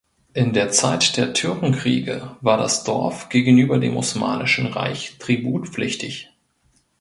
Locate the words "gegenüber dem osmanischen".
3.29-4.65